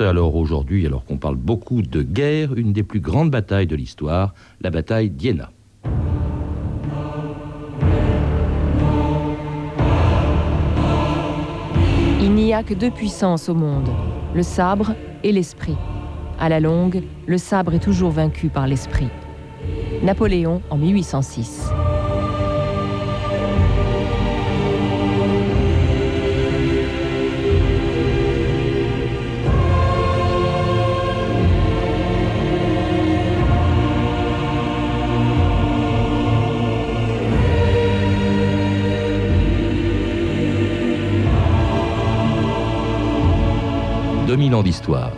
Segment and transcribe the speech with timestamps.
[0.00, 4.32] Alors aujourd'hui, alors qu'on parle beaucoup de guerre, une des plus grandes batailles de l'histoire,
[4.60, 5.50] la bataille d'Iéna.
[12.22, 13.88] Il n'y a que deux puissances au monde,
[14.34, 15.76] le sabre et l'esprit.
[16.38, 19.08] À la longue, le sabre est toujours vaincu par l'esprit.
[20.02, 21.70] Napoléon en 1806.
[44.56, 45.10] 2000 ans d'histoire.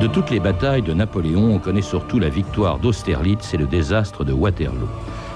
[0.00, 4.24] De toutes les batailles de Napoléon, on connaît surtout la victoire d'Austerlitz et le désastre
[4.24, 4.88] de Waterloo.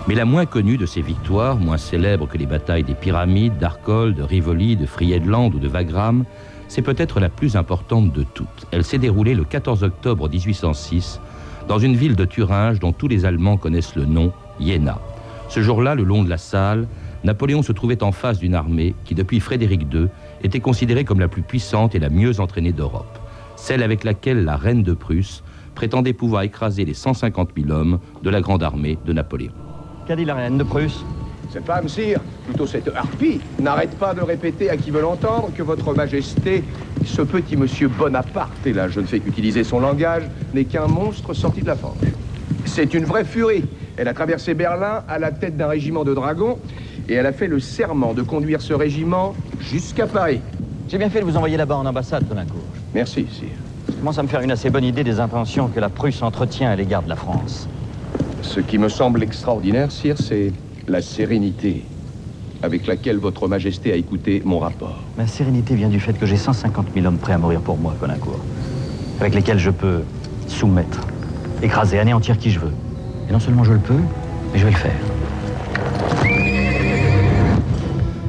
[0.07, 4.15] Mais la moins connue de ces victoires, moins célèbre que les batailles des Pyramides, d'Arcole,
[4.15, 6.25] de Rivoli, de Friedland ou de Wagram,
[6.69, 8.67] c'est peut-être la plus importante de toutes.
[8.71, 11.21] Elle s'est déroulée le 14 octobre 1806
[11.69, 14.99] dans une ville de Thuringe dont tous les Allemands connaissent le nom, Iéna.
[15.49, 16.87] Ce jour-là, le long de la salle,
[17.25, 20.07] Napoléon se trouvait en face d'une armée qui, depuis Frédéric II,
[20.43, 23.19] était considérée comme la plus puissante et la mieux entraînée d'Europe,
[23.57, 25.43] celle avec laquelle la reine de Prusse
[25.75, 29.53] prétendait pouvoir écraser les 150 000 hommes de la grande armée de Napoléon.
[30.07, 31.05] Qu'a dit la reine de Prusse?
[31.53, 35.63] Cette femme, sire, plutôt cette harpie, n'arrête pas de répéter à qui veut l'entendre que
[35.63, 36.63] votre majesté
[37.05, 40.23] ce petit monsieur Bonaparte, et là je ne fais qu'utiliser son langage,
[40.55, 41.97] n'est qu'un monstre sorti de la fange.
[42.67, 43.65] C'est une vraie furie.
[44.01, 46.57] Elle a traversé Berlin à la tête d'un régiment de dragons
[47.07, 50.41] et elle a fait le serment de conduire ce régiment jusqu'à Paris.
[50.89, 52.65] J'ai bien fait de vous envoyer là-bas en ambassade, Tonacourt.
[52.95, 53.49] Merci, sire.
[53.89, 56.71] Ça commence à me faire une assez bonne idée des intentions que la Prusse entretient
[56.71, 57.69] à l'égard de la France.
[58.41, 60.51] Ce qui me semble extraordinaire, sire, c'est
[60.89, 61.85] la sérénité
[62.63, 64.99] avec laquelle votre majesté a écouté mon rapport.
[65.19, 67.95] Ma sérénité vient du fait que j'ai 150 000 hommes prêts à mourir pour moi,
[68.01, 68.41] Colincourt,
[69.21, 70.01] avec lesquels je peux
[70.47, 71.01] soumettre,
[71.63, 72.73] écraser, anéantir qui je veux.
[73.31, 73.95] Et non seulement je le peux,
[74.53, 75.01] mais je vais le faire.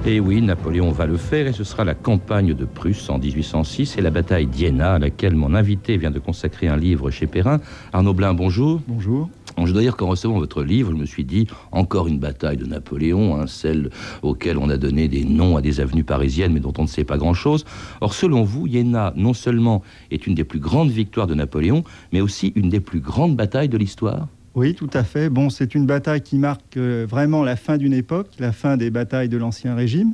[0.06, 3.98] Et oui, Napoléon va le faire et ce sera la campagne de Prusse en 1806
[3.98, 7.60] et la bataille d'Iéna à laquelle mon invité vient de consacrer un livre chez Perrin.
[7.94, 8.80] Arnaud Blin, bonjour.
[8.88, 9.28] Bonjour.
[9.64, 12.66] Je dois dire qu'en recevant votre livre, je me suis dit, encore une bataille de
[12.66, 13.90] Napoléon, hein, celle
[14.22, 17.04] auquel on a donné des noms à des avenues parisiennes, mais dont on ne sait
[17.04, 17.66] pas grand-chose.
[18.02, 22.22] Or, selon vous, Iéna, non seulement est une des plus grandes victoires de Napoléon, mais
[22.22, 24.28] aussi une des plus grandes batailles de l'histoire?
[24.54, 25.30] Oui, tout à fait.
[25.30, 28.90] Bon, c'est une bataille qui marque euh, vraiment la fin d'une époque, la fin des
[28.90, 30.14] batailles de l'Ancien Régime,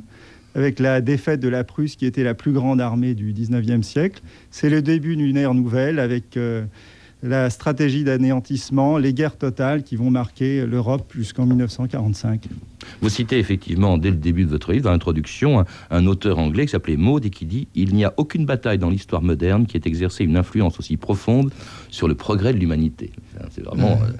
[0.54, 4.22] avec la défaite de la Prusse qui était la plus grande armée du 19e siècle.
[4.52, 6.64] C'est le début d'une ère nouvelle avec euh,
[7.24, 12.48] la stratégie d'anéantissement, les guerres totales qui vont marquer l'Europe jusqu'en 1945.
[13.00, 16.72] Vous citez effectivement, dès le début de votre livre, dans l'introduction, un, auteur anglais qui
[16.72, 19.82] s'appelait Maud et qui dit Il n'y a aucune bataille dans l'histoire moderne qui ait
[19.84, 21.52] exercé une influence aussi profonde
[21.90, 23.12] sur le progrès de l'humanité.
[23.50, 23.92] C'est vraiment.
[24.02, 24.12] Euh,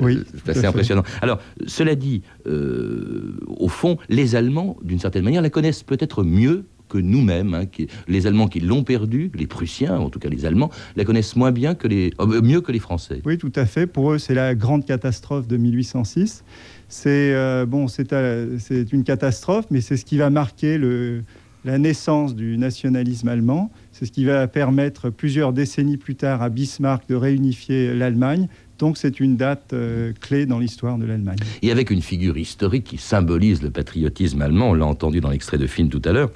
[0.00, 1.04] oui, c'est assez impressionnant.
[1.22, 6.64] Alors, cela dit, euh, au fond, les Allemands, d'une certaine manière, la connaissent peut-être mieux
[6.88, 7.54] que nous-mêmes.
[7.54, 7.64] Hein,
[8.08, 11.52] les Allemands qui l'ont perdu, les Prussiens, en tout cas les Allemands, la connaissent moins
[11.52, 13.20] bien que les, euh, mieux que les Français.
[13.24, 13.86] Oui, tout à fait.
[13.86, 16.44] Pour eux, c'est la grande catastrophe de 1806.
[16.88, 21.22] C'est euh, bon, euh, c'est une catastrophe, mais c'est ce qui va marquer le,
[21.64, 23.70] la naissance du nationalisme allemand.
[23.92, 28.48] C'est ce qui va permettre plusieurs décennies plus tard à Bismarck de réunifier l'Allemagne.
[28.78, 29.74] Donc c'est une date
[30.20, 31.38] clé dans l'histoire de l'Allemagne.
[31.62, 35.58] Et avec une figure historique qui symbolise le patriotisme allemand, on l'a entendu dans l'extrait
[35.58, 36.30] de film tout à l'heure,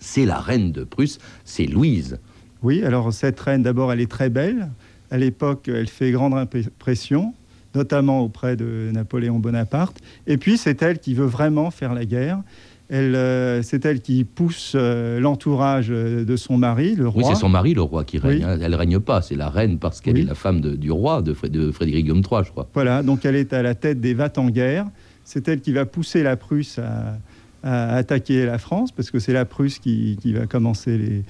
[0.00, 2.18] c'est la reine de Prusse, c'est Louise.
[2.62, 4.70] Oui, alors cette reine, d'abord, elle est très belle.
[5.10, 7.34] À l'époque, elle fait grande impression,
[7.74, 9.98] notamment auprès de Napoléon Bonaparte.
[10.26, 12.40] Et puis, c'est elle qui veut vraiment faire la guerre.
[12.88, 17.22] Elle, euh, c'est elle qui pousse euh, l'entourage de son mari, le roi.
[17.22, 18.44] Oui, c'est son mari, le roi, qui règne.
[18.44, 18.58] Hein.
[18.60, 21.34] Elle ne règne pas, c'est la reine parce qu'elle est la femme du roi, de,
[21.48, 22.68] de Frédéric Guillaume III, je crois.
[22.74, 24.86] Voilà, donc elle est à la tête des vats en guerre.
[25.24, 27.16] C'est elle qui va pousser la Prusse à,
[27.62, 31.22] à attaquer la France, parce que c'est la Prusse qui, va commencer les,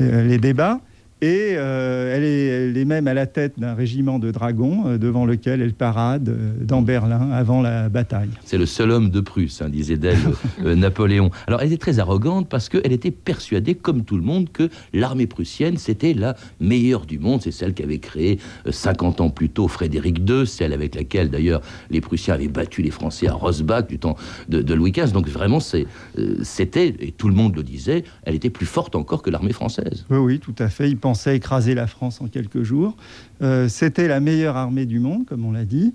[0.00, 0.80] euh, les débats.
[1.24, 5.62] Et euh, elle, est, même à la tête d'un régiment de dragons euh, devant lequel
[5.62, 8.28] elle parade euh, dans Berlin avant la bataille.
[8.44, 10.18] C'est le seul homme de Prusse, hein, disait d'elle
[10.62, 11.30] Napoléon.
[11.46, 15.26] Alors elle était très arrogante parce qu'elle était persuadée, comme tout le monde, que l'armée
[15.26, 17.40] prussienne, c'était la meilleure du monde.
[17.40, 18.38] C'est celle qu'avait créée
[18.68, 22.90] 50 ans plus tôt Frédéric II, celle avec laquelle d'ailleurs les Prussiens avaient battu les
[22.90, 24.16] Français à Rosbach du temps
[24.50, 25.12] de, Louis XV.
[25.12, 29.30] Donc vraiment, c'était, et tout le monde le disait, elle était plus forte encore que
[29.30, 30.04] l'armée française.
[30.10, 30.90] Oui, oui, tout à fait.
[30.90, 30.98] Il
[31.34, 32.96] écraser la France en quelques jours.
[33.42, 35.92] Euh, c'était la meilleure armée du monde, comme on l'a dit.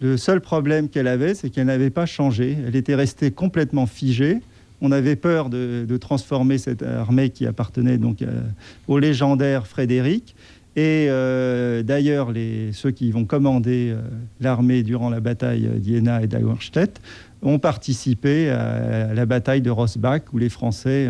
[0.00, 2.56] Le seul problème qu'elle avait, c'est qu'elle n'avait pas changé.
[2.66, 4.40] Elle était restée complètement figée.
[4.80, 8.40] On avait peur de, transformer cette armée qui appartenait donc euh,
[8.88, 10.34] au légendaire Frédéric.
[10.76, 12.32] Et euh, d'ailleurs,
[12.72, 13.94] ceux qui vont commander
[14.40, 17.00] l'armée durant la bataille d'Iéna et d'Auerstedt
[17.42, 21.08] ont participé à, la bataille de Rossbach, où les Français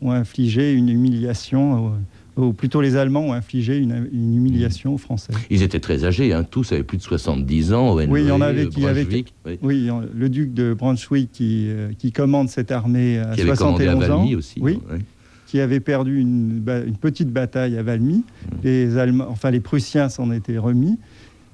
[0.00, 1.92] ont infligé une humiliation
[2.46, 5.32] ou plutôt les Allemands ont infligé une, humiliation aux Français.
[5.50, 7.94] Ils étaient très âgés, hein, tous avaient plus de 70 ans.
[7.94, 9.06] oui, il y en avait qui avaient.
[9.62, 9.88] Oui.
[10.14, 14.26] le duc de Brunswick qui, euh, qui commande cette armée à qui 71 ans.
[14.36, 14.60] aussi.
[14.60, 14.78] Oui.
[15.46, 18.18] Qui avait perdu une, une, petite bataille à Valmy.
[18.18, 18.56] Mmh.
[18.62, 20.96] Les Allemands, enfin les Prussiens s'en étaient remis.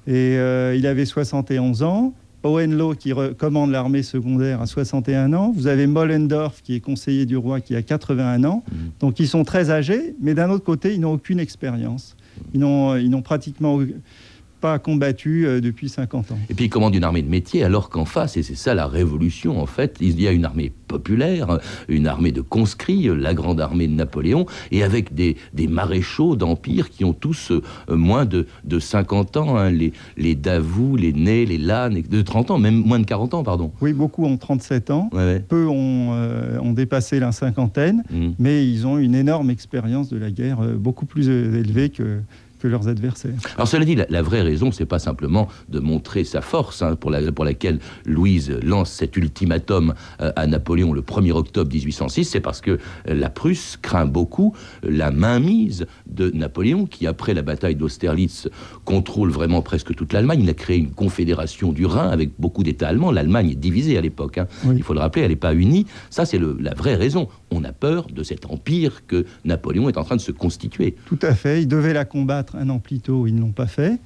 [0.05, 2.13] Et euh, il avait 71 ans.
[2.47, 5.51] Hohenlohe qui commande l'armée secondaire à 61 ans.
[5.55, 8.63] Vous avez Mollendorf qui est conseiller du roi qui a 81 ans.
[8.69, 8.75] Mmh.
[8.99, 12.15] Donc ils sont très âgés, mais d'un autre côté, ils n'ont aucune expérience.
[12.53, 13.79] Ils n'ont pratiquement
[14.59, 16.39] pas combattu euh, depuis 50 ans.
[16.49, 18.87] Et puis il commande une armée de métier alors qu'en face, et c'est ça la
[18.87, 21.59] révolution en fait, il y a une armée populaire,
[21.89, 26.89] une armée de conscrits, la grande armée de Napoléon, et avec des, des maréchaux d'Empire
[26.89, 31.45] qui ont tous euh, moins de, de, 50 ans, hein, les, les Davout, les Ney,
[31.45, 33.71] les Lannes, de 30 ans, même moins de 40 ans, pardon.
[33.81, 35.09] Oui, beaucoup ont 37 ans,
[35.49, 38.29] peu ont, euh, ont, dépassé la cinquantaine, mmh.
[38.39, 42.21] mais ils ont une énorme expérience de la guerre, beaucoup plus élevée que
[42.59, 43.33] que leurs adversaires.
[43.55, 47.11] Alors cela dit, la, vraie raison, c'est pas simplement de montrer sa force, hein, pour,
[47.11, 52.39] la, pour laquelle Louise lance cet ultimatum euh, à Napoléon le 1er octobre 1806, c'est
[52.39, 58.49] parce que la Prusse craint beaucoup la mainmise de Napoléon, qui après la bataille d'Austerlitz
[58.85, 60.41] contrôle vraiment presque toute l'Allemagne.
[60.43, 63.11] Il a créé une confédération du Rhin avec beaucoup d'États allemands.
[63.11, 64.47] L'Allemagne est divisée à l'époque, hein.
[64.65, 65.85] il faut le rappeler, elle n'est pas unie.
[66.09, 67.27] Ça, c'est la vraie raison.
[67.51, 70.95] On a peur de cet empire que Napoléon est en train de se constituer.
[71.05, 73.67] Tout à fait, il devait la combattre un an plus tôt, ils ne l'ont pas
[73.67, 73.99] fait.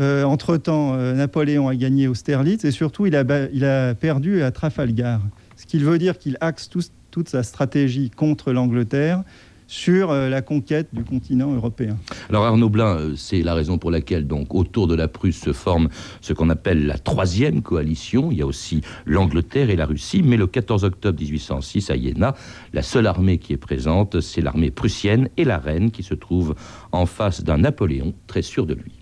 [0.00, 4.50] Euh, entre-temps, euh, Napoléon a gagné Austerlitz et surtout, il a, il a perdu à
[4.50, 5.20] Trafalgar.
[5.56, 6.70] Ce qui veut dire qu'il axe
[7.10, 9.24] toute sa stratégie contre l'Angleterre
[9.70, 11.96] sur euh, la conquête du continent européen.
[12.28, 15.52] Alors Arnaud Blin, euh, c'est la raison pour laquelle donc autour de la Prusse se
[15.52, 15.88] forme
[16.20, 18.32] ce qu'on appelle la troisième coalition.
[18.32, 22.34] Il y a aussi l'Angleterre et la Russie, mais le 14 octobre 1806 à Iéna,
[22.72, 26.56] la seule armée qui est présente, c'est l'armée prussienne et la reine qui se trouve
[26.90, 28.92] en face d'un Napoléon très sûr de lui.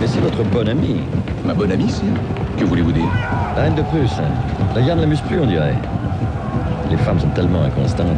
[0.00, 0.96] Mais c'est votre bonne amie.
[1.44, 3.12] Ma bonne amie, c'est Que voulez-vous dire?
[3.54, 4.16] La reine de Prusse.
[4.74, 5.76] La guerre ne l'amuse plus, on dirait.
[6.90, 8.08] Les femmes sont tellement inconstantes.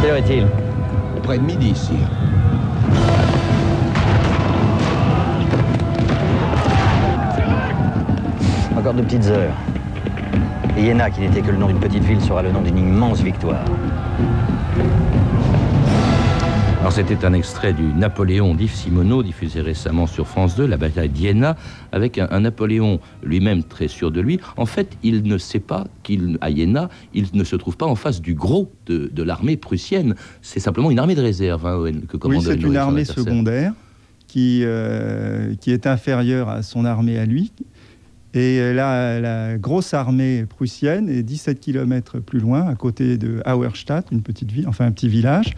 [0.00, 0.46] Quelle heure est-il?
[1.22, 1.96] Près de midi, sire.
[8.76, 9.52] Encore deux petites heures.
[10.76, 13.20] Et Iéna, qui n'était que le nom d'une petite ville, sera le nom d'une immense
[13.20, 13.64] victoire.
[16.80, 21.08] Alors c'était un extrait du Napoléon d'Yves Simoneau, diffusé récemment sur France 2, la bataille
[21.08, 21.56] d'Iéna,
[21.90, 24.38] avec un, Napoléon lui-même très sûr de lui.
[24.56, 28.20] En fait, il ne sait pas qu'à Iéna, il ne se trouve pas en face
[28.20, 30.14] du gros de, l'armée prussienne.
[30.40, 33.72] C'est simplement une armée de réserve hein, que commande Oui, c'est une armée secondaire
[34.28, 37.50] qui, euh, qui est inférieure à son armée à lui.
[38.34, 44.12] Et là, la grosse armée prussienne est 17 km plus loin, à côté de Auerstadt,
[44.12, 45.54] une petite ville, enfin un petit village.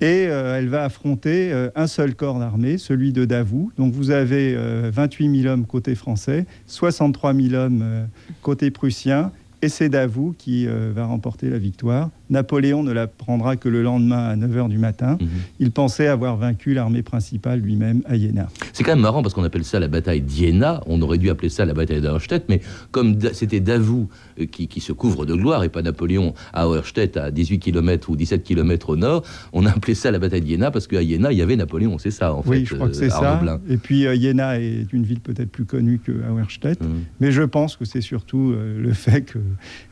[0.00, 3.70] Et euh, elle va affronter euh, un seul corps d'armée, celui de Davout.
[3.76, 8.08] Donc vous avez 28 euh, 000 hommes côté français, 63 000 hommes
[8.40, 9.30] côté prussien,
[9.60, 12.10] et c'est Davout qui va remporter la victoire.
[12.30, 15.18] Napoléon ne la prendra que le lendemain à 9h du matin.
[15.20, 15.28] Mhm.
[15.58, 18.48] Il pensait avoir vaincu l'armée principale lui-même à Iéna.
[18.72, 20.82] C'est quand même marrant parce qu'on appelle ça la bataille d'Iéna.
[20.86, 22.60] On aurait dû appeler ça la bataille d'Auerstedt, mais
[22.92, 24.08] comme c'était Davout
[24.40, 28.16] euh, qui, se couvre de gloire et pas Napoléon à Auerstedt à 18 km ou
[28.16, 31.38] 17 km au nord, on a appelé ça la bataille d'Iéna parce qu'à Iéna, il
[31.38, 31.98] y avait Napoléon.
[31.98, 32.50] C'est ça, en fait.
[32.50, 33.60] Oui, je crois que c'est euh, ça.
[33.68, 37.00] Et puis euh, Iéna est une ville peut-être plus connue que Auerstedt, mhm.
[37.18, 39.38] mais je pense que c'est surtout le fait que,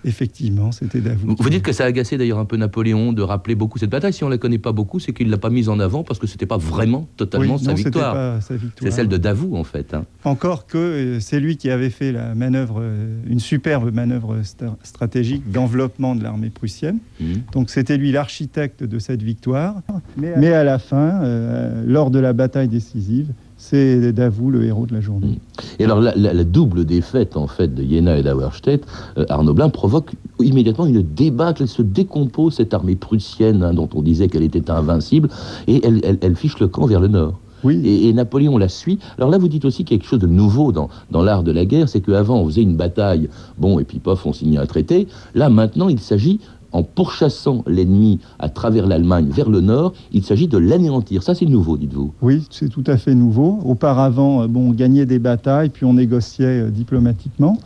[0.05, 1.37] effectivement, c'était Davout.
[1.39, 4.13] Vous dites que ça a agacé d'ailleurs un peu Napoléon de rappeler beaucoup cette bataille.
[4.13, 6.03] Si on ne la connaît pas beaucoup, c'est qu'il ne l'a pas mise en avant
[6.03, 8.41] parce que ce n'était pas vraiment totalement sa, victoire.
[8.43, 9.95] C'est celle de Davout, en fait.
[9.95, 10.05] Hein.
[10.25, 14.37] Encore que euh, c'est lui qui avait fait la manœuvre, euh, une superbe manœuvre
[14.83, 16.99] stratégique d'enveloppement de l'armée prussienne.
[17.21, 17.35] Mmh.
[17.53, 19.77] Donc c'était lui l'architecte de cette victoire.
[20.17, 23.33] Mais à, la fin, euh, lors de la bataille décisive,
[23.71, 25.39] c'est Davout le héros de la journée.
[25.79, 28.87] Et alors la, double défaite en fait de Jena et d'Auerstedt,
[29.19, 31.63] euh, Arnaud Blin provoque immédiatement une débâcle.
[31.63, 35.29] Elle se décompose cette armée prussienne hein, dont on disait qu'elle était invincible
[35.67, 37.39] et elle, fiche le camp vers le nord.
[37.65, 37.81] Oui.
[37.85, 39.01] Et, Napoléon la suit.
[39.19, 41.89] Alors là, vous dites aussi quelque chose de nouveau dans, dans l'art de la guerre,
[41.89, 45.09] c'est qu'avant, on faisait une bataille, bon, et puis pof, on signait un traité.
[45.35, 46.39] Là, maintenant, il s'agit
[46.73, 51.23] en pourchassant l'ennemi à travers l'Allemagne vers le nord, il s'agit de l'anéantir.
[51.23, 52.13] Ça, c'est nouveau, dites-vous.
[52.23, 53.59] Oui, c'est tout à fait nouveau.
[53.65, 57.59] Auparavant, euh, bon, on gagnait des batailles, puis on négociait euh, diplomatiquement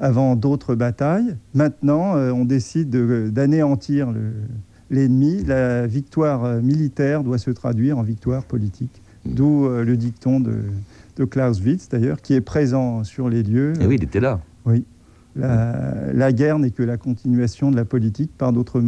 [0.00, 1.36] avant d'autres batailles.
[1.54, 2.90] Maintenant, euh, on décide
[3.32, 4.08] d'anéantir
[4.90, 5.42] l'ennemi.
[5.44, 9.02] La victoire militaire doit se traduire en victoire politique.
[9.24, 9.34] Hmm.
[9.34, 10.60] D'où le dicton de,
[11.16, 13.72] de Clausewitz, d'ailleurs, qui est présent sur les lieux.
[13.80, 14.40] Et eh oui, il était là.
[14.64, 14.84] Oui.
[15.38, 18.80] La, guerre n'est que la continuation de la politique par d'autres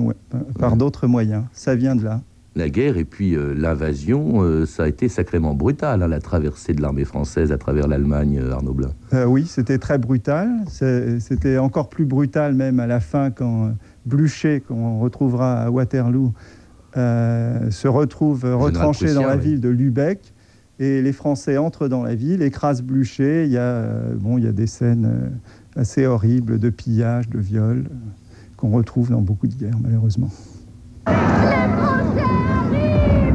[1.06, 1.44] moyens.
[1.52, 2.20] Ça vient de là.
[2.56, 6.72] La guerre et puis euh, l'invasion, euh, ça a été sacrément brutal, hein, la traversée
[6.72, 8.90] de l'armée française à travers l'Allemagne, euh, Arnaud Blin.
[9.28, 10.48] oui, c'était très brutal.
[10.68, 13.72] C'était encore plus brutal même à la fin quand
[14.04, 16.32] Blücher, qu'on retrouvera à Waterloo,
[16.94, 20.34] se retrouve retranché dans la ville de Lübeck.
[20.80, 23.44] Et les Français entrent dans la ville, écrasent Blücher.
[23.44, 23.84] Il y a,
[24.16, 25.30] bon, il y a des scènes
[25.76, 27.84] assez horrible de pillage, de viol,
[28.56, 30.30] qu'on retrouve dans beaucoup de guerres, malheureusement.
[31.06, 33.34] Les Français arrivent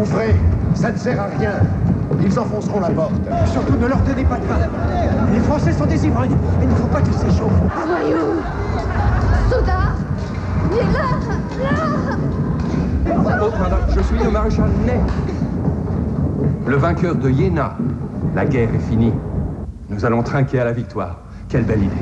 [0.00, 0.34] Ouvrez,
[0.74, 1.54] ça ne sert à rien.
[2.22, 3.14] Ils enfonceront la porte.
[3.46, 4.58] Surtout ne leur donnez pas de pain.
[5.32, 6.36] Les Français sont des ivrognes.
[6.62, 7.50] Il ne faut pas qu'ils s'échauffent.
[7.86, 8.36] Voyons
[9.50, 9.94] Soudain
[10.70, 11.02] Là
[13.24, 15.00] Là oh, madame, je suis le maréchal Ney.
[16.66, 17.76] Le vainqueur de Iéna.
[18.34, 19.12] La guerre est finie.
[19.88, 21.20] Nous allons trinquer à la victoire.
[21.48, 21.94] Quelle belle idée.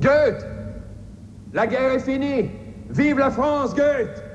[0.00, 0.46] Goethe
[1.52, 2.50] La guerre est finie
[2.90, 4.31] Vive la France, Goethe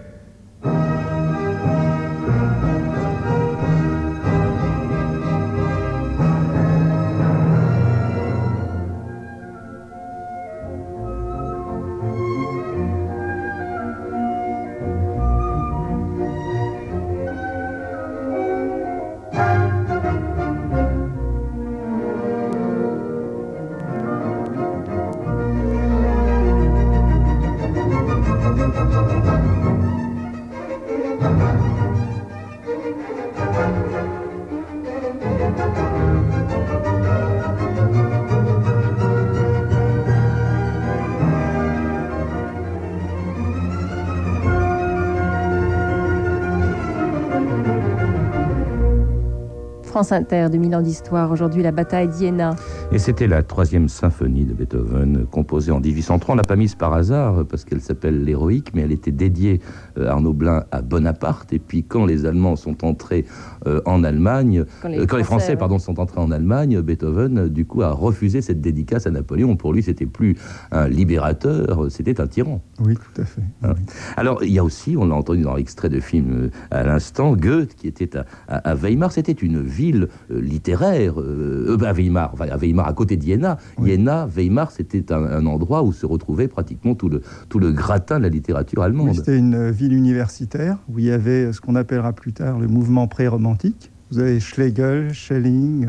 [49.98, 51.32] France Inter, 2000 ans d'histoire.
[51.32, 52.52] Aujourd'hui, la bataille d'Iéna.
[52.94, 56.30] Et c'était la troisième symphonie de Beethoven, composée en 1830.
[56.30, 59.60] On l'a pas mise par hasard, parce qu'elle s'appelle l'Héroïque, mais elle était dédiée,
[59.98, 61.52] euh, Arnaud Blin, à Bonaparte.
[61.52, 63.26] Et puis, quand les Allemands sont entrés
[63.68, 67.82] euh, en Allemagne, quand les, euh, Français, pardon, sont entrés en Allemagne, Beethoven, du coup,
[67.82, 69.58] a refusé cette dédicace à Napoléon.
[69.58, 70.38] Pour lui, c'était plus
[70.72, 72.62] un libérateur, c'était un tyran.
[72.80, 73.42] Oui, tout à fait.
[73.64, 73.74] Hein.
[74.16, 77.76] Alors, il y a aussi, on l'a entendu dans l'extrait de film à l'instant, Goethe,
[77.76, 79.12] qui était à, à Weimar.
[79.12, 83.58] C'était une ville euh, littéraire, euh, à Weimar, à Weimar à côté d'Iéna.
[83.82, 88.24] Iéna, Weimar, c'était un, endroit où se retrouvait pratiquement tout le, tout le gratin de
[88.24, 89.16] la littérature allemande.
[89.16, 93.08] c'était une ville universitaire où il y avait ce qu'on appellera plus tard le mouvement
[93.08, 93.92] pré-romantique.
[94.12, 95.88] Vous avez Schlegel, Schelling,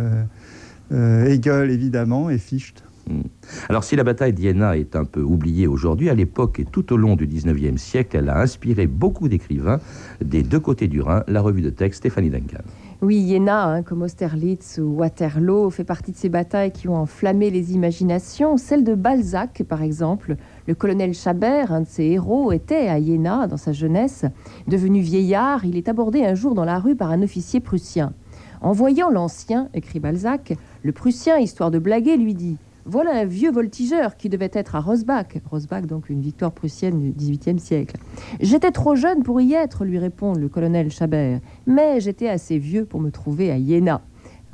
[0.93, 2.83] euh, Hegel évidemment et Fichte.
[3.09, 3.23] Hmm.
[3.69, 6.97] Alors si la bataille d'Iéna est un peu oubliée aujourd'hui, à l'époque et tout au
[6.97, 9.81] long du 19e siècle, elle a inspiré beaucoup d'écrivains
[10.23, 12.63] des deux côtés du Rhin, la revue de texte Stéphanie Duncan.
[13.01, 17.49] Oui, Iéna, hein, comme Austerlitz ou Waterloo, fait partie de ces batailles qui ont enflammé
[17.49, 18.57] les imaginations.
[18.57, 20.35] Celle de Balzac, par exemple.
[20.67, 24.25] Le colonel Chabert, un de ses héros, était à Iéna dans sa jeunesse.
[24.67, 28.15] Devenu vieillard, il est abordé un jour dans la rue par un officier prussien.
[28.63, 32.57] En voyant l'ancien, écrit Balzac, le prussien, histoire de blaguer, lui dit
[32.91, 35.37] voilà un vieux voltigeur qui devait être à Rosbach.
[35.51, 37.97] Rosbach, donc une victoire prussienne du XVIIIe siècle.
[38.41, 42.87] J'étais trop jeune pour y être, lui répond le colonel Chabert, mais j'étais assez vieux
[42.87, 44.01] pour me trouver à Iéna.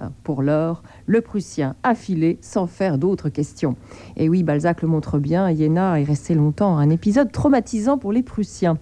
[0.00, 3.76] Hein, pour l'heure, le Prussien a filé sans faire d'autres questions.
[4.16, 8.24] Et oui, Balzac le montre bien, Iéna est resté longtemps un épisode traumatisant pour les
[8.24, 8.78] Prussiens.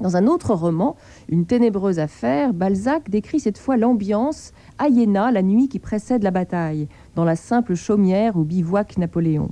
[0.00, 0.96] Dans un autre roman,
[1.28, 6.30] Une ténébreuse affaire, Balzac décrit cette fois l'ambiance à Iéna la nuit qui précède la
[6.30, 9.50] bataille dans la simple chaumière où bivouac Napoléon.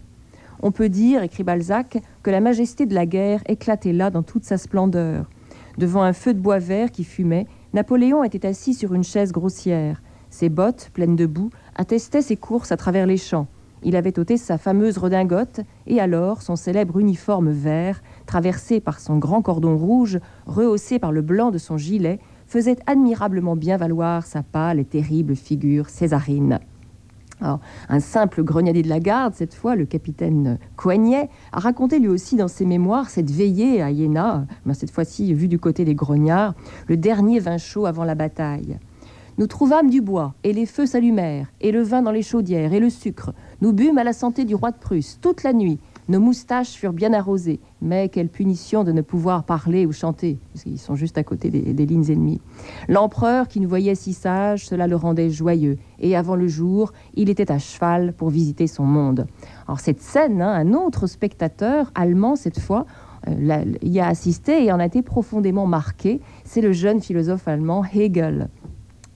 [0.63, 4.45] On peut dire, écrit Balzac, que la majesté de la guerre éclatait là dans toute
[4.45, 5.29] sa splendeur.
[5.77, 10.03] Devant un feu de bois vert qui fumait, Napoléon était assis sur une chaise grossière.
[10.31, 13.47] Ses bottes, pleines de boue, attestaient ses courses à travers les champs.
[13.85, 19.19] Il avait ôté sa fameuse redingote, et alors son célèbre uniforme vert, traversé par son
[19.19, 24.45] grand cordon rouge, rehaussé par le blanc de son gilet, faisait admirablement bien valoir sa
[24.45, 26.61] pâle et terrible figure césarine
[27.89, 32.37] un simple grenadier de la garde, cette fois, le capitaine Coignet, a raconté lui aussi
[32.37, 36.55] dans ses mémoires cette veillée à Iéna, ben, cette fois-ci vue du côté des grognards,
[36.89, 38.79] le dernier vin chaud avant la bataille.
[39.39, 42.81] Nous trouvâmes du bois, et les feux s'allumèrent, et le vin dans les chaudières, et
[42.81, 43.33] le sucre.
[43.61, 45.79] Nous bûmes à la santé du roi de Prusse toute la nuit,
[46.11, 50.79] Nos moustaches furent bien arrosées, mais quelle punition de ne pouvoir parler ou chanter, puisqu'ils
[50.79, 52.41] sont juste à côté des, lignes ennemies.
[52.89, 57.29] L'empereur, qui nous voyait si sages, cela le rendait joyeux, et avant le jour, il
[57.29, 59.27] était à cheval pour visiter son monde.
[59.67, 62.87] Alors cette scène, hein, un autre spectateur, allemand cette fois,
[63.29, 67.85] euh, y a assisté et en a été profondément marqué, c'est le jeune philosophe allemand
[67.85, 68.49] Hegel.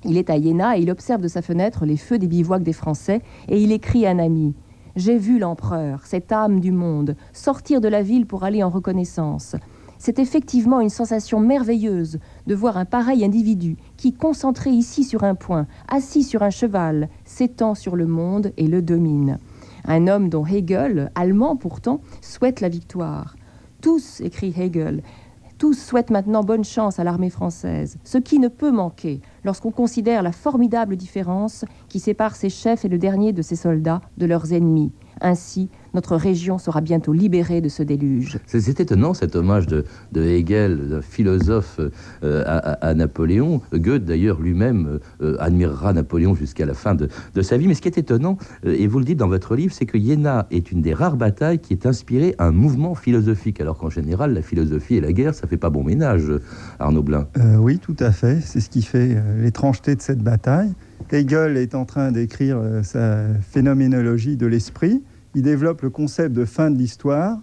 [0.05, 2.73] Il est à Iéna et il observe de sa fenêtre les feux des bivouacs des
[2.75, 4.55] Français et il écrit à un ami
[4.95, 9.57] J'ai vu l'empereur, cette âme du monde, sortir de la ville pour aller en reconnaissance.
[9.99, 15.35] C'est effectivement une sensation merveilleuse de voir un pareil individu qui, concentré ici sur un
[15.35, 19.39] point, assis sur un cheval, s'étend sur le monde et le domine.
[19.87, 23.37] Un homme dont Hegel, allemand pourtant, souhaite la victoire.
[23.81, 25.03] Tous, écrit Hegel,
[25.57, 30.23] tous souhaitent maintenant bonne chance à l'armée française, ce qui ne peut manquer lorsqu'on considère
[30.23, 34.53] la formidable différence qui sépare ses chefs et le dernier de ses soldats de leurs
[34.53, 34.93] ennemis.
[35.21, 38.39] Ainsi, notre région sera bientôt libérée de ce déluge.
[38.47, 41.81] C'est étonnant cet hommage de, de Hegel, d'un philosophe
[42.25, 43.61] euh, à, Napoléon.
[43.73, 47.67] Goethe d'ailleurs lui-même euh, admirera Napoléon jusqu'à la fin de, de sa vie.
[47.67, 49.99] Mais ce qui est étonnant, euh, et vous le dites dans votre livre, c'est que
[49.99, 53.61] Iéna est une des rares batailles qui est inspirée à un mouvement philosophique.
[53.61, 56.25] Alors qu'en général, la philosophie et la guerre, ça fait pas bon ménage,
[56.79, 57.27] Arnaud Blin.
[57.37, 58.41] Euh, oui, tout à fait.
[58.41, 60.73] C'est ce qui fait l'étrangeté de cette bataille.
[61.11, 65.03] Hegel est en train d'écrire sa phénoménologie de l'esprit.
[65.35, 67.39] Il développe le concept de fin de l'histoire.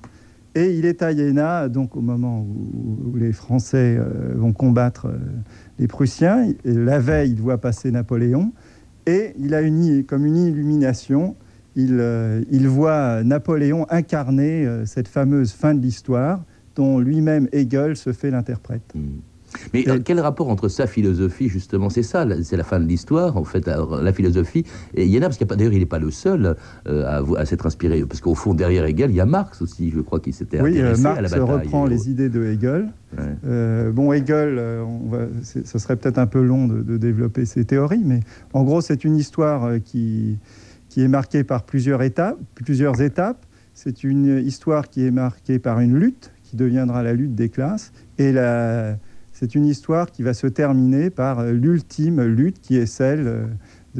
[0.55, 5.17] Et il est à Iéna, donc au moment où, les Français euh, vont combattre euh,
[5.77, 6.53] les Prussiens.
[6.65, 8.51] La veille, il voit passer Napoléon.
[9.05, 11.35] Et il a une, comme une illumination.
[11.75, 16.43] Il, euh, il voit Napoléon incarner cette fameuse fin de l'histoire
[16.75, 18.93] dont lui-même Hegel se fait l'interprète.
[18.95, 19.19] Hmm.
[19.73, 23.37] Mais euh, quel rapport entre sa philosophie, justement, c'est ça, c'est la fin de l'histoire,
[23.37, 24.63] en fait, alors, la philosophie,
[24.95, 26.55] et parce qu'il y a pas, d'ailleurs, il n'est pas le seul
[26.87, 29.99] euh, à, s'être inspiré, parce qu'au fond, derrière Hegel, il y a Marx aussi, je
[30.01, 31.49] crois, qui s'était Oui, euh, intéressé à la Marx bataille.
[31.65, 32.89] reprend les idées de Hegel.
[33.17, 33.23] Ouais.
[33.45, 36.97] Euh, bon, Hegel, euh, on va- c'est- ce serait peut-être un peu long de, de
[36.97, 38.19] développer ses théories, mais
[38.53, 40.37] en gros, c'est une histoire euh, qui,
[40.89, 42.37] qui est marquée par plusieurs étapes.
[42.55, 43.45] Plusieurs étapes.
[43.73, 47.91] C'est une histoire qui est marquée par une lutte qui deviendra la lutte des classes,
[48.17, 48.97] et la-
[49.39, 53.45] c'est une histoire qui va se terminer par euh, l'ultime lutte qui est celle euh,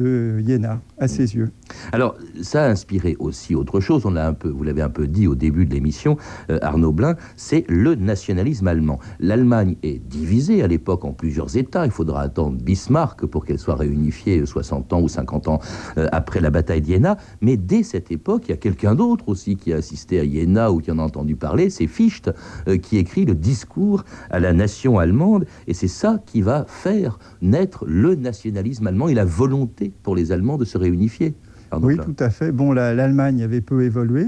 [0.00, 1.50] Iéna, à ses yeux.
[1.92, 5.06] Alors, ça a inspiré aussi autre chose, on l'a un peu, vous l'avez un peu
[5.06, 6.16] dit au début de l'émission,
[6.50, 8.98] euh, Arnaud Blin, c'est le nationalisme allemand.
[9.18, 13.76] L'Allemagne est divisée à l'époque en plusieurs États, il faudra attendre Bismarck pour qu'elle soit
[13.76, 15.60] réunifiée 60 ans ou 50 ans
[15.98, 19.56] euh, après la bataille d'Iéna, mais dès cette époque, il y a quelqu'un d'autre aussi
[19.56, 22.30] qui a assisté à Iéna ou qui en a entendu parler, c'est Fichte,
[22.68, 27.18] euh, qui écrit le discours à la nation allemande, et c'est ça qui va faire
[27.42, 31.34] naître le nationalisme allemand et la volonté pour les Allemands de se réunifier.
[31.70, 32.52] Arnaud Oui, tout à fait.
[32.52, 34.24] Bon, la- l'Allemagne avait peu évolué,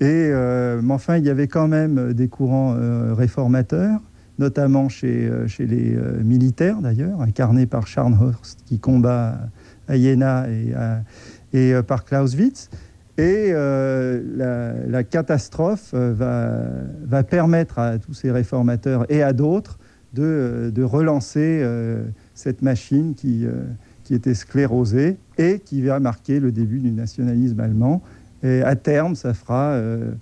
[0.00, 4.00] et, euh, mais enfin, il y avait quand même des courants euh, réformateurs,
[4.38, 9.38] notamment chez, euh, chez les euh, militaires d'ailleurs, incarnés par Scharnhorst qui combat
[9.86, 11.02] à Jena et, à-
[11.52, 12.68] et euh, par Clausewitz.
[13.16, 16.50] Et euh, la, la catastrophe euh, va,
[17.06, 19.78] va permettre à tous ces réformateurs et à d'autres
[20.14, 22.02] de, de relancer euh,
[22.34, 23.52] cette machine qui, euh,
[24.04, 28.02] qui était sclérosée et qui va marquer le début du nationalisme allemand.
[28.42, 30.12] Et à terme, ça fera, euh,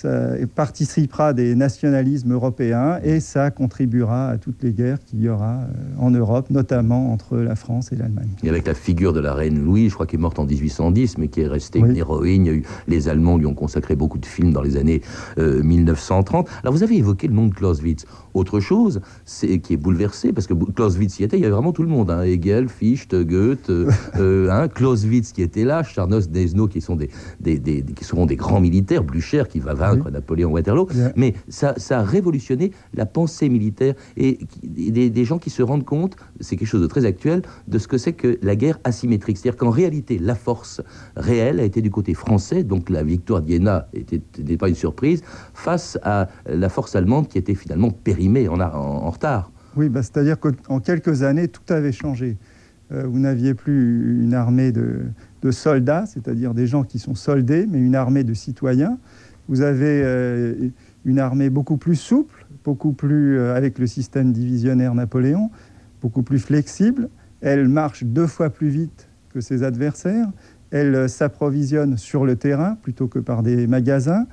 [0.00, 5.60] ça participera des nationalismes européens et ça contribuera à toutes les guerres qu'il y aura
[5.62, 5.66] euh,
[5.98, 8.28] en Europe, notamment entre la France et l'Allemagne.
[8.42, 11.18] Et avec la figure de la reine Louise, je crois qu'elle est morte en 1810,
[11.18, 11.90] mais qui est restée Oui.
[11.90, 12.62] une héroïne.
[12.88, 15.00] Les Allemands lui ont consacré beaucoup de films dans les années
[15.38, 16.48] euh, 1930.
[16.62, 18.04] Alors vous avez évoqué le nom de Clausewitz.
[18.34, 21.72] Autre chose, c'est qui est bouleversé, parce que Clausewitz y était, il y avait vraiment
[21.72, 22.10] tout le monde.
[22.10, 22.22] hein.
[22.22, 27.10] Hegel, Fichte, Goethe, euh, euh, hein, Clausewitz qui était là, Charnos, Desno qui sont des,
[27.40, 30.88] des, des- des- qui seront des grands militaires, Blücher qui va vaincre Napoléon Waterloo.
[31.16, 35.84] Mais ça, ça a révolutionné la pensée militaire et, des, des gens qui se rendent
[35.84, 39.38] compte, c'est quelque chose de très actuel, de ce que c'est que la guerre asymétrique.
[39.38, 40.80] C'est-à-dire qu'en réalité, la force
[41.16, 45.22] réelle a été du côté français, donc la victoire d'Iéna était- n'était pas une surprise,
[45.54, 49.50] face à la force allemande qui était finalement périmée en, a- en- en retard.
[49.76, 52.36] Oui, bah, c'est-à-dire qu'en quelques années, tout avait changé.
[52.92, 55.02] Euh, vous n'aviez plus une armée de,
[55.42, 58.98] de soldats, c'est-à-dire des gens qui sont soldés, mais une armée de citoyens.
[59.50, 60.70] Vous avez euh,
[61.04, 65.50] une armée beaucoup plus souple, beaucoup plus euh, avec le système divisionnaire Napoléon,
[66.00, 67.08] beaucoup plus flexible.
[67.40, 70.28] Elle marche deux fois plus vite que ses adversaires.
[70.70, 74.26] Elle euh, s'approvisionne sur le terrain plutôt que par des magasins.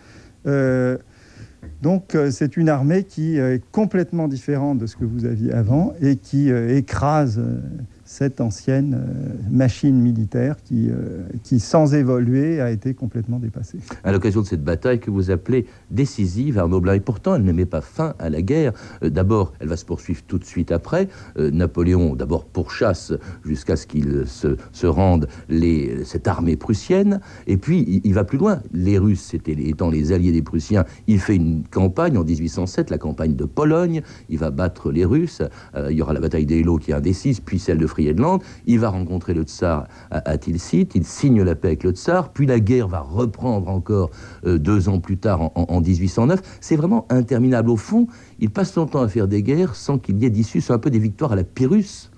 [1.81, 6.15] Donc c'est une armée qui est complètement différente de ce que vous aviez avant et
[6.15, 7.41] qui écrase
[8.07, 13.79] cette ancienne euh, machine militaire qui, euh, qui, sans évoluer, a été complètement dépassée.
[14.05, 17.51] À l'occasion de cette bataille que vous appelez décisive, Arnaud Blanc, et pourtant elle ne
[17.51, 18.71] met pas fin à la guerre.
[19.03, 21.09] Euh, d'abord, elle va se poursuivre tout de suite après.
[21.37, 23.11] Napoléon, d'abord, pourchasse
[23.43, 28.23] jusqu'à ce qu'il se, se, rende les, cette armée prussienne, et puis il, il va
[28.23, 28.61] plus loin.
[28.71, 33.35] Les Russes étant les alliés des Prussiens, il fait une campagne en 1807, la campagne
[33.35, 35.41] de Pologne, il va battre les Russes,
[35.75, 39.33] il y aura la bataille d'Eylau qui est indécise, puis celle de il va rencontrer
[39.33, 42.99] le tsar à, Tilsit, il signe la paix avec le tsar, puis la guerre va
[42.99, 44.11] reprendre encore
[44.45, 46.41] euh, deux ans plus tard, en, 1809.
[46.61, 47.69] C'est vraiment interminable.
[47.69, 48.07] Au fond,
[48.39, 50.61] il passe son temps à faire des guerres sans qu'il y ait d'issue.
[50.61, 52.09] C'est un peu des victoires à la Pyrrhus.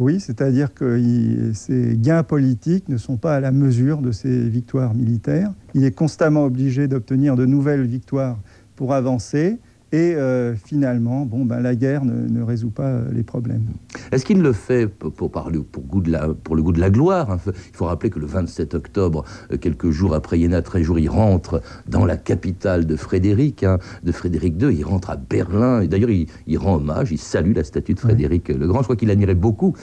[0.00, 4.92] Oui, c'est-à-dire que ses gains politiques ne sont pas à la mesure de ses victoires
[4.92, 5.52] militaires.
[5.74, 8.38] Il est constamment obligé d'obtenir de nouvelles victoires
[8.74, 9.58] pour avancer.
[9.94, 13.62] Et euh, finalement, bon, ben, la guerre ne, résout pas euh, les problèmes.
[14.10, 16.90] Est-ce qu'il le fait pour, parler, pour, goût de la, pour le goût de la
[16.90, 17.38] gloire hein?
[17.46, 21.08] Il faut rappeler que le 27 octobre, euh, quelques jours après Iéna, très jour, il
[21.08, 24.74] rentre dans la capitale de Frédéric, hein, de Frédéric II.
[24.76, 25.80] Il rentre à Berlin.
[25.80, 28.80] Et d'ailleurs, il, rend hommage, il salue la statue de Frédéric le Grand.
[28.80, 29.76] Je crois qu'il admirait beaucoup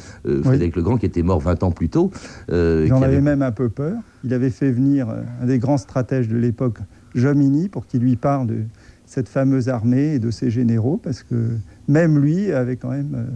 [0.43, 2.12] Frédéric le Grand, qui était mort 20 ans plus tôt.
[2.50, 3.21] il en avait...
[3.21, 3.97] même un peu peur.
[4.26, 5.08] Il avait fait venir
[5.41, 6.80] un des grands stratèges de l'époque,
[7.15, 8.63] Jomini, pour qu'il lui parle de
[9.12, 11.58] cette fameuse armée et de ses généraux, parce que
[11.89, 13.28] même lui avait quand même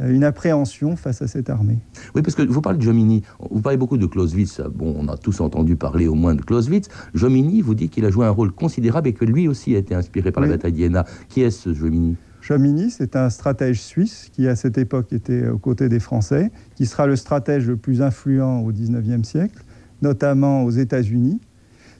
[0.00, 1.78] euh, une appréhension face à cette armée.
[2.16, 5.16] Oui, parce que vous parlez de Jomini, vous parlez beaucoup de Clausewitz, bon, on a
[5.16, 6.88] tous entendu parler au moins de Clausewitz.
[7.14, 9.94] Jomini vous dit qu'il a joué un rôle considérable et que lui aussi a été
[9.94, 11.04] inspiré par la bataille d'Iéna.
[11.28, 12.16] Qui est ce Jomini?
[12.40, 16.86] Jomini, c'est un stratège suisse qui, à cette époque, était aux côtés des Français, qui
[16.86, 19.62] sera le stratège le plus influent au XIXe siècle,
[20.02, 21.40] notamment aux États-Unis,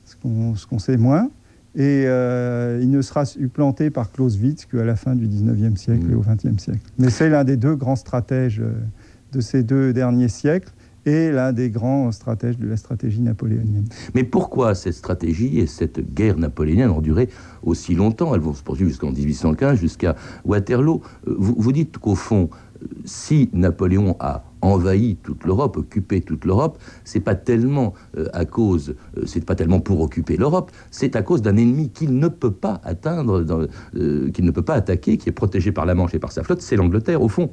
[0.04, 1.30] ce qu'on sait moins.
[1.76, 6.14] Et euh, il ne sera supplanté par Clausewitz qu'à la fin du 19e siècle et
[6.14, 6.80] au 20e siècle.
[6.98, 8.72] Mais c'est l'un des deux grands stratèges euh,
[9.32, 10.72] de ces deux derniers siècles
[11.06, 13.86] et l'un des grands stratèges de la stratégie napoléonienne.
[14.14, 17.28] Mais pourquoi cette stratégie et cette guerre napoléonienne ont duré
[17.62, 18.34] aussi longtemps?
[18.34, 21.02] Elles vont se poursuivre jusqu'en 1815, jusqu'à Waterloo.
[21.26, 22.48] Euh, vous, vous dites qu'au fond,
[23.04, 28.94] si Napoléon a envahi toute l'Europe, occupé toute l'Europe, c'est pas tellement euh, à cause,
[29.16, 32.52] euh, c'est pas tellement pour occuper l'Europe, c'est à cause d'un ennemi qu'il ne peut
[32.52, 33.44] pas atteindre,
[33.94, 36.42] euh, qu'il ne peut pas attaquer, qui est protégé par la Manche et par sa
[36.42, 37.50] flotte, c'est l'Angleterre au fond.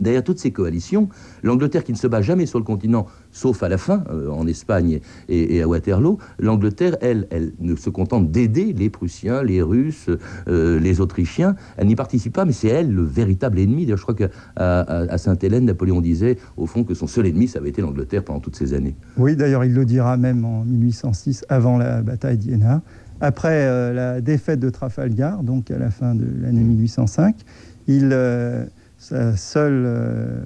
[0.00, 1.08] Derrière toutes ces coalitions,
[1.42, 4.46] l'Angleterre qui ne se bat jamais sur le continent, sauf à la fin, euh, en
[4.46, 10.10] Espagne et, à Waterloo, l'Angleterre, elle, elle ne se contente d'aider les Prussiens, les Russes,
[10.48, 11.56] euh, les Autrichiens.
[11.76, 13.86] Elle n'y participe pas, mais c'est elle le véritable ennemi.
[13.88, 17.70] je crois qu'à à, Sainte-Hélène, Napoléon disait, au fond, que son seul ennemi, ça avait
[17.70, 18.94] été l'Angleterre pendant toutes ces années.
[19.16, 22.82] Oui, d'ailleurs, il le dira même en 1806, avant la bataille d'Iéna.
[23.20, 27.36] Après euh, la défaite de Trafalgar, donc à la fin de l'année 1805,
[27.86, 28.12] il
[29.04, 30.40] sa seule euh,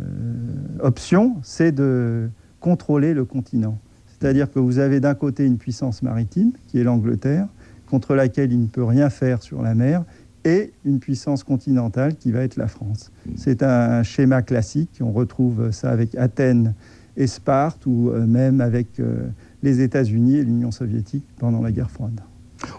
[0.81, 3.79] option, c'est de contrôler le continent.
[4.09, 7.47] C'est-à-dire que vous avez d'un côté une puissance maritime, qui est l'Angleterre,
[7.89, 10.03] contre laquelle il ne peut rien faire sur la mer,
[10.45, 13.13] et une puissance continentale qui va être la France.
[13.37, 16.75] C'est un schéma classique, on retrouve ça avec Athènes
[17.17, 19.29] et Sparte, ou euh, même avec euh,
[19.63, 22.21] les États-Unis et l'Union soviétique pendant la guerre froide.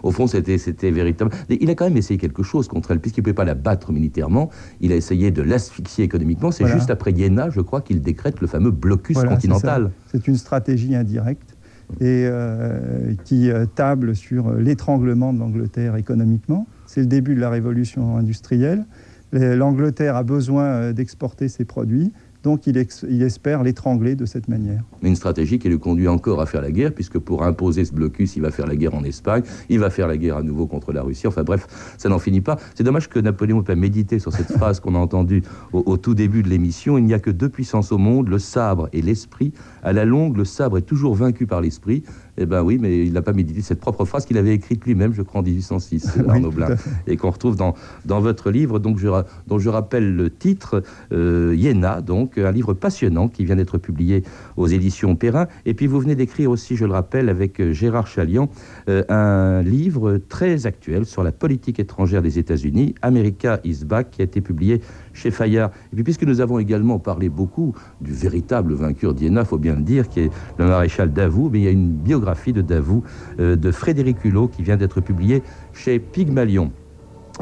[0.02, 1.30] Au fond, c'était, c'était véritable.
[1.48, 3.92] Il a quand même essayé quelque chose contre elle, puisqu'il ne pouvait pas la battre
[3.92, 4.50] militairement.
[4.80, 6.50] Il a essayé de l'asphyxier économiquement.
[6.50, 9.90] C'est juste après Iéna, je crois, qu'il décrète le fameux blocus continental.
[10.10, 11.56] C'est, une stratégie indirecte
[12.00, 16.66] et euh, qui euh, table sur l'étranglement de l'Angleterre économiquement.
[16.86, 18.84] C'est le début de la révolution industrielle.
[19.32, 22.12] L'Angleterre a besoin euh, d'exporter ses produits.
[22.42, 22.76] Donc il,
[23.22, 24.82] espère l'étrangler de cette manière.
[25.02, 28.36] Une stratégie qui le conduit encore à faire la guerre, puisque pour imposer ce blocus,
[28.36, 30.92] il va faire la guerre en Espagne, il va faire la guerre à nouveau contre
[30.92, 31.26] la Russie.
[31.26, 31.66] Enfin bref,
[31.98, 32.58] ça n'en finit pas.
[32.74, 36.14] C'est dommage que Napoléon ait pas médité sur cette phrase qu'on a entendue au, tout
[36.14, 36.96] début de l'émission.
[36.96, 39.52] Il n'y a que deux puissances au monde, le sabre et l'esprit.
[39.82, 42.04] À la longue, le sabre est toujours vaincu par l'esprit.
[42.40, 45.12] Eh bien oui, mais il n'a pas médité cette propre phrase qu'il avait écrite lui-même,
[45.12, 46.68] je crois, en 1806, Arnaud Blin,
[47.06, 47.74] et qu'on retrouve dans,
[48.06, 49.08] dans votre livre, donc je,
[49.46, 54.22] dont je rappelle le titre, euh, Iéna, donc un livre passionnant qui vient d'être publié
[54.56, 55.48] aux éditions Perrin.
[55.66, 58.48] Et puis vous venez d'écrire aussi, je le rappelle, avec euh, Gérard Chalian,
[58.88, 64.22] euh, un livre très actuel sur la politique étrangère des États-Unis, America is Back, qui
[64.22, 64.80] a été publié
[65.12, 65.70] chez Fayard.
[65.92, 69.82] Et puis puisque nous avons également parlé beaucoup du véritable vainqueur d'Iéna, faut bien le
[69.82, 73.02] dire, qui est le maréchal Davout, mais il y a une biographie de Davout
[73.38, 76.72] euh, de Frédéric Hulot qui vient d'être publiée chez Pygmalion.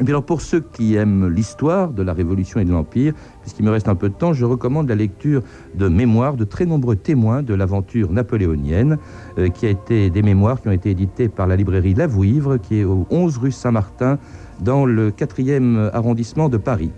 [0.01, 3.71] Et alors pour ceux qui aiment l'histoire de la Révolution et de l'Empire, puisqu'il me
[3.71, 5.41] reste un peu de temps, je recommande la lecture
[5.75, 8.97] de mémoires de très nombreux témoins de l'aventure napoléonienne,
[9.37, 12.79] euh, qui a été des mémoires qui ont été éditées par la librairie Lavouivre, qui
[12.79, 14.19] est au 11 rue Saint-Martin,
[14.61, 16.91] dans le 4e arrondissement de Paris.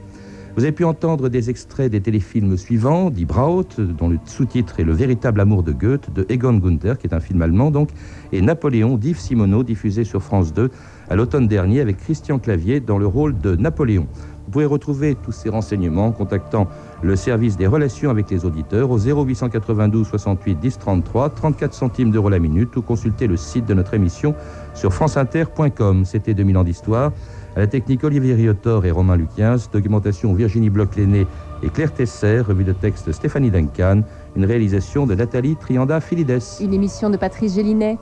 [0.57, 4.83] Vous avez pu entendre des extraits des téléfilms suivants, Die Braut, dont le sous-titre est
[4.83, 7.89] Le véritable amour de Goethe, de Egon Gunther, qui est un film allemand donc,
[8.33, 10.69] et Napoléon d'Yves Simoneau, diffusé sur France 2
[11.09, 14.07] à l'automne dernier avec Christian Clavier dans le rôle de Napoléon.
[14.45, 16.67] Vous pouvez retrouver tous ces renseignements en contactant
[17.01, 22.27] le service des relations avec les auditeurs au 0892 68 10 33, 34 centimes d'euros
[22.27, 24.35] la minute ou consulter le site de notre émission
[24.73, 26.03] sur franceinter.com.
[26.03, 27.13] C'était 2000 ans d'histoire.
[27.55, 29.57] À la technique, Olivier Riotor et Romain Luquiens.
[29.73, 31.27] Documentation Virginie Bloch-Léné
[31.63, 32.39] et Claire Tesser.
[32.39, 34.03] Revue de texte Stéphanie Duncan.
[34.37, 36.39] Une réalisation de Nathalie Trianda-Filides.
[36.61, 37.97] Une émission de Patrice Gélinet.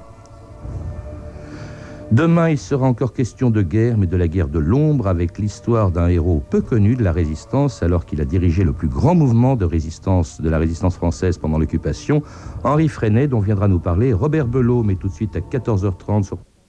[2.12, 5.92] Demain, il sera encore question de guerre, mais de la guerre de l'ombre, avec l'histoire
[5.92, 9.56] d'un héros peu connu de la résistance, alors qu'il a dirigé le plus grand mouvement
[9.56, 12.24] de résistance de la résistance française pendant l'occupation,
[12.64, 16.40] Henri Freinet, dont viendra nous parler Robert Belot, mais tout de suite à 14h30 sur